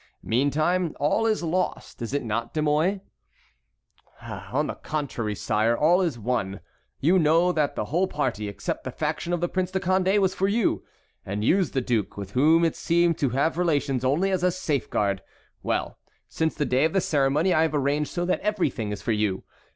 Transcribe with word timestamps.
Meantime, 0.23 0.95
all 0.99 1.27
is 1.27 1.43
lost, 1.43 2.01
is 2.01 2.11
it 2.11 2.23
not, 2.23 2.55
De 2.55 2.61
Mouy?" 2.63 3.01
"On 4.27 4.65
the 4.65 4.73
contrary, 4.73 5.35
sire, 5.35 5.77
all 5.77 6.01
is 6.01 6.17
won. 6.17 6.59
You 6.99 7.19
know 7.19 7.51
that 7.51 7.75
the 7.75 7.85
whole 7.85 8.07
party, 8.07 8.47
except 8.47 8.83
the 8.83 8.89
faction 8.89 9.31
of 9.31 9.41
the 9.41 9.47
Prince 9.47 9.69
de 9.69 9.79
Condé, 9.79 10.17
was 10.17 10.33
for 10.33 10.47
you, 10.47 10.83
and 11.23 11.45
used 11.45 11.75
the 11.75 11.81
duke, 11.81 12.17
with 12.17 12.31
whom 12.31 12.65
it 12.65 12.75
seemed 12.75 13.19
to 13.19 13.29
have 13.29 13.59
relations, 13.59 14.03
only 14.03 14.31
as 14.31 14.41
a 14.41 14.49
safeguard. 14.49 15.21
Well, 15.61 15.99
since 16.27 16.55
the 16.55 16.65
day 16.65 16.83
of 16.85 16.93
the 16.93 16.99
ceremony 17.01 17.53
I 17.53 17.61
have 17.61 17.75
arranged 17.75 18.09
so 18.09 18.25
that 18.25 18.39
everything 18.39 18.91
is 18.91 19.03
for 19.03 19.11
you. 19.11 19.43